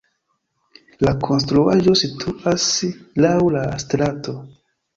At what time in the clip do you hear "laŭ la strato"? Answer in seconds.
3.27-4.39